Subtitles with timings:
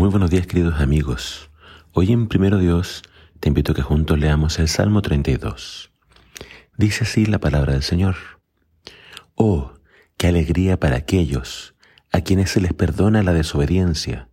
[0.00, 1.50] Muy buenos días queridos amigos.
[1.92, 3.02] Hoy en Primero Dios
[3.38, 5.90] te invito a que juntos leamos el Salmo 32.
[6.78, 8.16] Dice así la palabra del Señor.
[9.34, 9.74] Oh,
[10.16, 11.74] qué alegría para aquellos
[12.12, 14.30] a quienes se les perdona la desobediencia,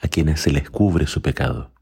[0.00, 1.72] a quienes se les cubre su pecado.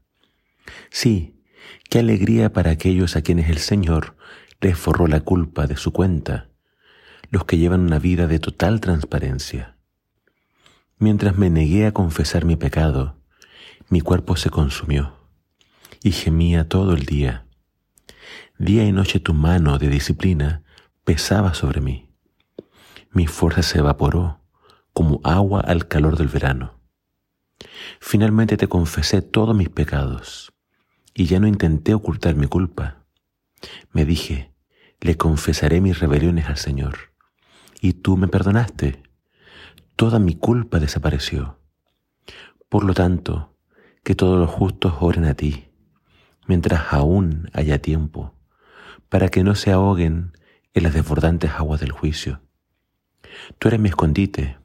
[0.91, 1.41] Sí,
[1.89, 4.15] qué alegría para aquellos a quienes el Señor
[4.61, 6.51] les forró la culpa de su cuenta,
[7.31, 9.76] los que llevan una vida de total transparencia.
[10.99, 13.17] Mientras me negué a confesar mi pecado,
[13.87, 15.13] mi cuerpo se consumió
[16.01, 17.45] y gemía todo el día.
[18.57, 20.63] Día y noche tu mano de disciplina
[21.03, 22.09] pesaba sobre mí.
[23.11, 24.41] Mi fuerza se evaporó
[24.91, 26.79] como agua al calor del verano.
[27.99, 30.51] Finalmente te confesé todos mis pecados
[31.13, 33.05] y ya no intenté ocultar mi culpa.
[33.91, 34.51] Me dije,
[34.99, 37.13] le confesaré mis rebeliones al Señor.
[37.81, 39.06] Y tú me perdonaste
[39.97, 41.59] toda mi culpa desapareció.
[42.69, 43.57] Por lo tanto,
[44.03, 45.69] que todos los justos oren a ti,
[46.45, 48.35] mientras aún haya tiempo,
[49.09, 50.33] para que no se ahoguen
[50.75, 52.41] en las desbordantes aguas del juicio.
[53.57, 54.59] Tú eres mi escondite,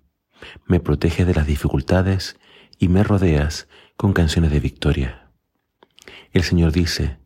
[0.66, 2.36] me proteges de las dificultades
[2.78, 5.30] y me rodeas con canciones de victoria.
[6.32, 7.20] El Señor dice,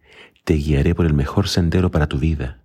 [0.45, 2.63] te guiaré por el mejor sendero para tu vida,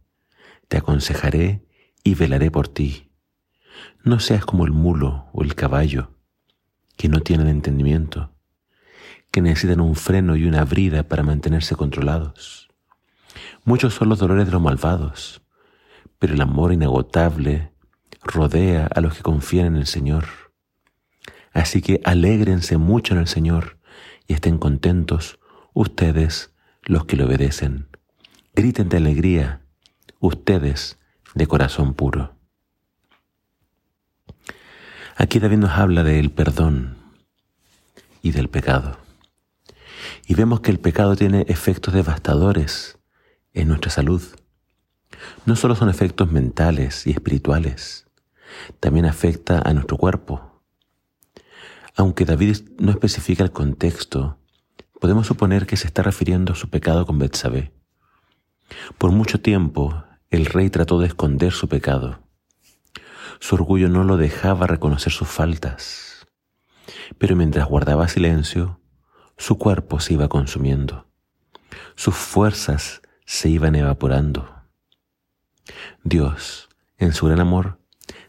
[0.68, 1.66] te aconsejaré
[2.04, 3.11] y velaré por ti.
[4.04, 6.12] No seas como el mulo o el caballo,
[6.98, 8.32] que no tienen entendimiento,
[9.32, 12.70] que necesitan un freno y una brida para mantenerse controlados.
[13.64, 15.42] Muchos son los dolores de los malvados,
[16.20, 17.72] pero el amor inagotable
[18.22, 20.26] rodea a los que confían en el Señor.
[21.54, 23.78] Así que alégrense mucho en el Señor
[24.28, 25.40] y estén contentos
[25.74, 27.88] ustedes los que le obedecen.
[28.56, 29.62] Griten de alegría
[30.20, 31.00] ustedes
[31.34, 32.41] de corazón puro.
[35.22, 36.98] Aquí David nos habla del perdón
[38.24, 38.98] y del pecado.
[40.26, 42.98] Y vemos que el pecado tiene efectos devastadores
[43.54, 44.24] en nuestra salud.
[45.46, 48.08] No solo son efectos mentales y espirituales,
[48.80, 50.64] también afecta a nuestro cuerpo.
[51.96, 54.40] Aunque David no especifica el contexto,
[55.00, 57.72] podemos suponer que se está refiriendo a su pecado con Betsabé.
[58.98, 62.31] Por mucho tiempo, el rey trató de esconder su pecado.
[63.42, 66.28] Su orgullo no lo dejaba reconocer sus faltas.
[67.18, 68.80] Pero mientras guardaba silencio,
[69.36, 71.08] su cuerpo se iba consumiendo.
[71.96, 74.62] Sus fuerzas se iban evaporando.
[76.04, 76.70] Dios,
[77.00, 77.80] en su gran amor,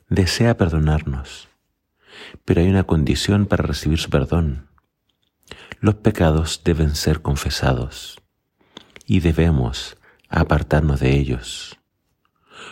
[0.09, 1.51] desea perdonarnos,
[2.47, 4.71] pero hay una condición para recibir su perdón.
[5.81, 8.19] Los pecados deben ser confesados
[9.05, 9.99] y debemos
[10.31, 11.82] apartarnos de ellos.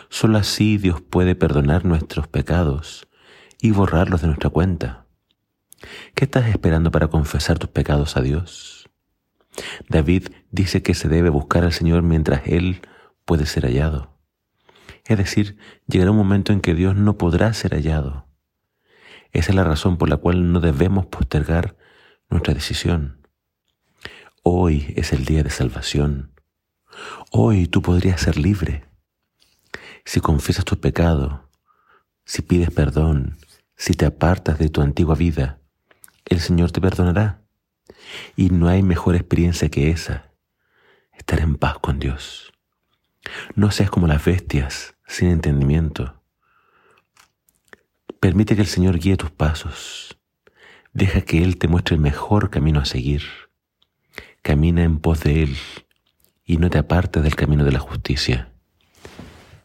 [0.09, 3.07] Solo así Dios puede perdonar nuestros pecados
[3.61, 5.05] y borrarlos de nuestra cuenta.
[6.15, 8.89] ¿Qué estás esperando para confesar tus pecados a Dios?
[9.89, 12.81] David dice que se debe buscar al Señor mientras Él
[13.25, 14.17] puede ser hallado.
[15.05, 15.57] Es decir,
[15.87, 18.27] llegará un momento en que Dios no podrá ser hallado.
[19.31, 21.77] Esa es la razón por la cual no debemos postergar
[22.29, 23.27] nuestra decisión.
[24.43, 26.33] Hoy es el día de salvación.
[27.31, 28.90] Hoy tú podrías ser libre
[30.05, 31.49] si confiesas tu pecado,
[32.25, 33.37] si pides perdón,
[33.75, 35.59] si te apartas de tu antigua vida,
[36.25, 37.41] el Señor te perdonará.
[38.35, 40.31] Y no hay mejor experiencia que esa,
[41.13, 42.53] estar en paz con Dios.
[43.55, 46.21] No seas como las bestias, sin entendimiento.
[48.19, 50.17] Permite que el Señor guíe tus pasos.
[50.93, 53.23] Deja que Él te muestre el mejor camino a seguir.
[54.41, 55.57] Camina en pos de Él
[56.45, 58.50] y no te apartes del camino de la justicia.